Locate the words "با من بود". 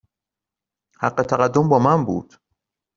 1.69-2.33